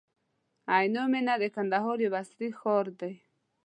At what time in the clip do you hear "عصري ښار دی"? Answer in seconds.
2.19-3.13